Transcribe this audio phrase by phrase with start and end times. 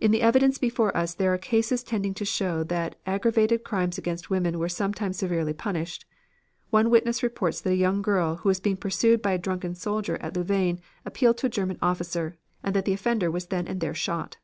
[0.00, 4.28] "In the evidence before us there are cases tending to show that aggravated crimes against
[4.28, 6.04] women were sometimes severely punished.
[6.70, 10.16] One witness reports that a young girl who was being pursued by a drunken soldier
[10.20, 13.94] at Louvain appealed to a German officer, and that the offender was then and there
[13.94, 14.38] shot.